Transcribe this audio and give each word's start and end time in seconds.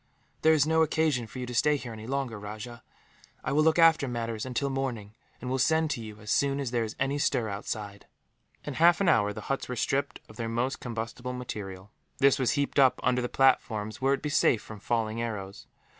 "There 0.41 0.53
is 0.55 0.65
no 0.65 0.81
occasion 0.81 1.27
for 1.27 1.37
you 1.37 1.45
to 1.45 1.53
stay 1.53 1.75
here, 1.77 1.93
any 1.93 2.07
longer, 2.07 2.39
Rajah. 2.39 2.81
I 3.43 3.51
will 3.51 3.61
look 3.61 3.77
after 3.77 4.07
matters 4.07 4.47
until 4.47 4.71
morning, 4.71 5.13
and 5.39 5.47
will 5.47 5.59
send 5.59 5.91
to 5.91 6.01
you, 6.01 6.19
as 6.21 6.31
soon 6.31 6.59
as 6.59 6.71
there 6.71 6.83
is 6.83 6.95
any 6.99 7.19
stir 7.19 7.49
outside." 7.49 8.07
In 8.63 8.73
half 8.73 8.99
an 8.99 9.07
hour, 9.07 9.31
the 9.31 9.41
huts 9.41 9.69
were 9.69 9.75
stripped 9.75 10.19
of 10.27 10.37
their 10.37 10.49
most 10.49 10.79
combustible 10.79 11.33
material. 11.33 11.91
This 12.17 12.39
was 12.39 12.53
heaped 12.53 12.79
up 12.79 12.99
under 13.03 13.21
the 13.21 13.29
platforms, 13.29 14.01
where 14.01 14.13
it 14.13 14.15
would 14.15 14.21
be 14.23 14.29
safe 14.29 14.63
from 14.63 14.79
falling 14.79 15.21
arrows. 15.21 15.67